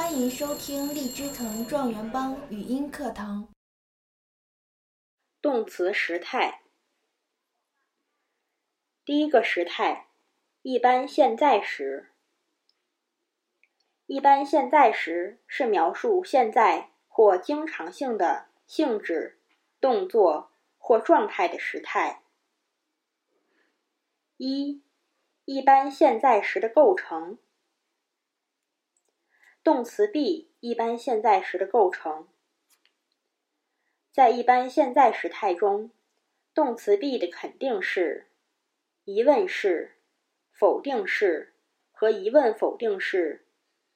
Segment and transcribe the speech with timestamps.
[0.00, 3.48] 欢迎收听荔枝藤状元帮语音课堂。
[5.42, 6.62] 动词时态，
[9.04, 10.06] 第一个时态，
[10.62, 12.12] 一般现在时。
[14.06, 19.40] 一般现在时是描述现在或经常性的性质、
[19.80, 22.22] 动作或状态的时态。
[24.36, 24.80] 一、
[25.44, 27.36] 一般现在时的构成。
[29.68, 32.26] 动词 be 一般现在时的构成，
[34.10, 35.90] 在一般现在时态中，
[36.54, 38.28] 动词 be 的肯定式、
[39.04, 39.98] 疑问式、
[40.50, 41.52] 否定式
[41.92, 43.44] 和疑问否定式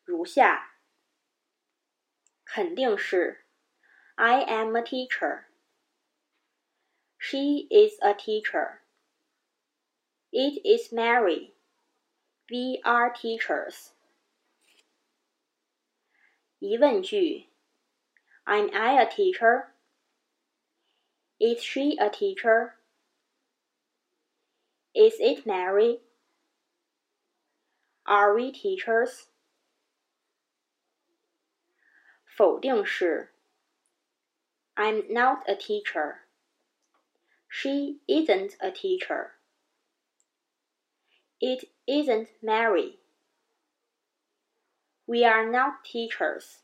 [0.05, 0.75] 如下：
[2.45, 3.47] 肯定式
[4.17, 5.45] ：I am a teacher.
[7.17, 8.81] She is a teacher.
[10.31, 11.55] It is Mary.
[12.51, 13.93] We are teachers.
[16.62, 17.48] 疑问句：
[18.46, 19.74] Am I a teacher?
[21.40, 22.76] Is she a teacher?
[24.94, 26.02] Is it Mary?
[28.06, 29.28] Are we teachers?
[32.26, 33.30] 否定式：
[34.76, 36.28] I'm not a teacher.
[37.50, 39.34] She isn't a teacher.
[41.40, 43.00] It isn't Mary.
[45.06, 46.62] We are not teachers.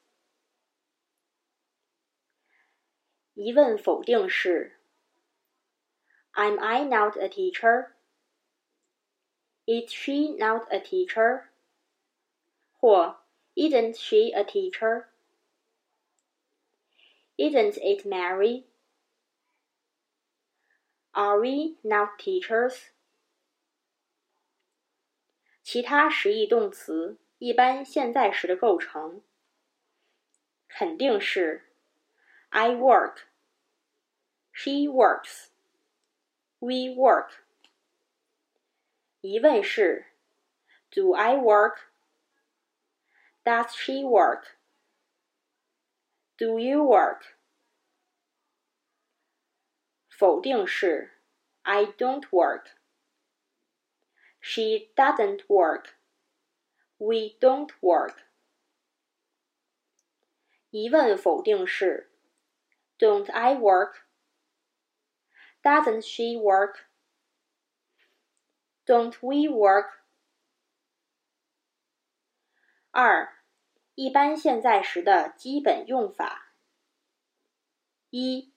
[3.35, 4.73] 疑问否定式：
[6.33, 7.93] Am I not a teacher?
[9.66, 11.49] Is she not a teacher?
[12.79, 13.17] 或
[13.55, 15.09] Isn't she a teacher?
[17.38, 18.66] Isn't it Mary?
[21.13, 22.91] Are we not teachers?
[25.63, 29.21] 其他实义动词 一般现在时的构成，
[30.67, 31.73] 肯定是
[32.49, 33.17] I work,
[34.52, 35.47] she works,
[36.59, 37.29] we work。
[39.22, 40.07] 疑问式
[40.89, 41.78] Do I work?
[43.44, 44.44] Does she work?
[46.38, 47.22] Do you work?
[50.09, 51.13] 否定式
[51.63, 52.67] I don't work.
[54.39, 55.95] She doesn't work.
[56.98, 58.16] We don't work.
[60.70, 62.10] 疑问否定式
[62.98, 64.03] ：Don't I work?
[65.62, 66.81] Doesn't she work?
[68.84, 70.00] Don't we work?
[72.91, 73.42] 二、
[73.94, 76.53] 一般现在时的基本用法：
[78.10, 78.53] 一、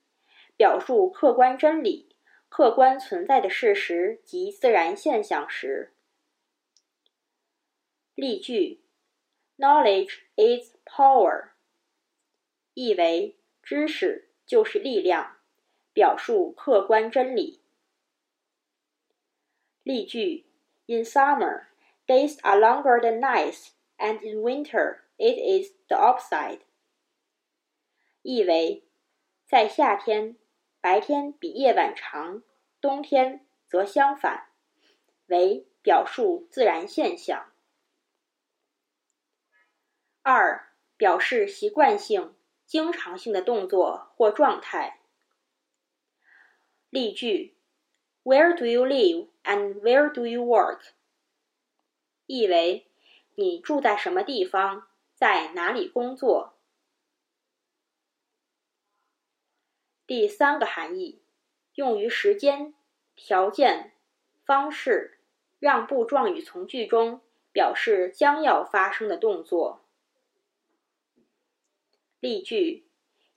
[0.58, 2.16] 表述客观真理、
[2.50, 5.94] 客观存在的事实及自然现象时。
[8.22, 8.80] 例句
[9.58, 11.54] ：Knowledge is power。
[12.76, 15.38] 意为知识就是力量，
[15.92, 17.64] 表述客观真理。
[19.82, 20.46] 例句
[20.86, 21.66] ：In summer,
[22.06, 26.60] days are longer than nights, and in winter, it is the opposite。
[28.22, 28.84] 意为
[29.48, 30.38] 在夏天，
[30.80, 32.44] 白天比夜晚长，
[32.80, 34.52] 冬天则相反，
[35.26, 37.51] 为表述自然现象。
[40.24, 45.00] 二、表示习惯性、经常性的动作或状态。
[46.90, 47.56] 例句
[48.24, 50.82] ：Where do you live and where do you work？
[52.28, 52.88] 意为
[53.36, 56.54] 你住在什么地方，在哪里工作。
[60.06, 61.24] 第三个含义，
[61.74, 62.74] 用于时间、
[63.16, 63.94] 条件、
[64.46, 65.20] 方式、
[65.58, 67.22] 让步状语从句中
[67.52, 69.82] 表示将要发生的动作。
[72.22, 72.86] 例句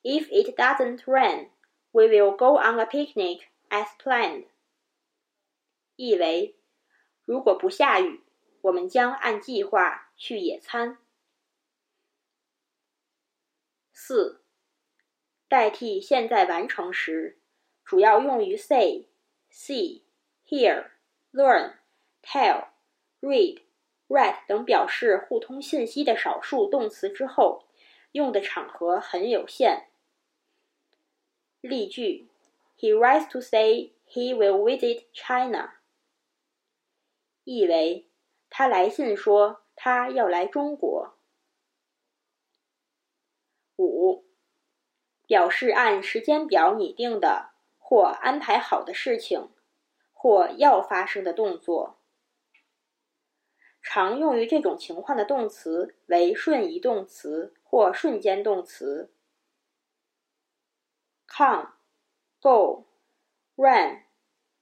[0.03, 1.49] ：If it doesn't rain,
[1.91, 3.41] we will go on a picnic
[3.71, 4.45] as planned。
[5.97, 6.55] 意为
[7.25, 8.22] 如果不下雨，
[8.61, 10.99] 我们将按计划去野餐。
[13.91, 14.45] 四、
[15.48, 17.39] 代替现在完成时，
[17.87, 19.09] 主要用于 say、
[19.51, 20.03] see、
[20.47, 20.91] hear、
[21.33, 21.78] learn、
[22.22, 22.69] tell、
[23.22, 23.63] read、
[24.09, 27.65] write 等表示互通信息的少数动词之后。
[28.15, 29.89] 用的场合很有限。
[31.61, 32.28] 例句
[32.78, 35.78] ：He writes to say he will visit China。
[37.43, 38.07] 意为
[38.49, 41.19] 他来信说他要来中国。
[43.77, 44.25] 五、
[45.27, 49.51] 表示按时间表拟定的或安排好的事情，
[50.13, 51.99] 或要发生的动作。
[53.84, 59.15] 常用于这种情况的动词为瞬移动词或瞬间动词。
[61.36, 61.72] come,
[62.41, 62.86] go,
[63.57, 64.03] run,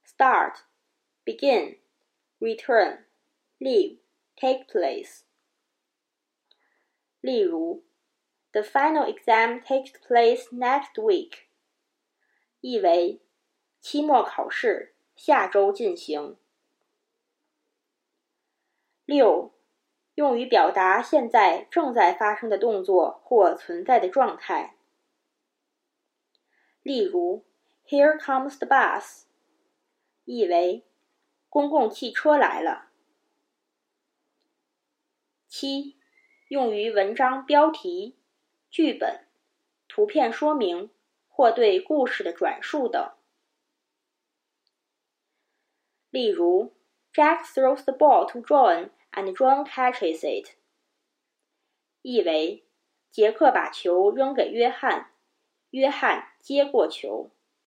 [0.05, 0.65] start,
[1.25, 1.77] begin,
[2.41, 3.05] return,
[3.61, 3.99] leave,
[4.37, 5.25] take place。
[7.21, 7.85] 例如
[8.53, 11.45] ，The final exam takes place next week。
[12.61, 13.21] 意为
[13.81, 16.37] 期末考试下周进行。
[19.12, 19.53] 六，
[20.14, 24.79] 用于表达现在正在发生的动作或存在的状态。
[26.82, 27.44] 例如
[27.87, 29.25] ，Here comes the bus，
[30.25, 30.87] 意为
[31.50, 32.88] 公共汽车来了。
[35.47, 35.99] 七，
[36.49, 38.17] 用于文章标题、
[38.70, 39.26] 剧本、
[39.87, 40.91] 图片说明
[41.29, 43.12] 或对故事的转述等。
[46.08, 46.73] 例如
[47.12, 50.50] ，Jack throws the ball to John and John catches it。
[52.03, 52.64] 意为
[53.11, 55.12] 杰克把球扔给约翰，
[55.70, 57.31] 约翰接过球。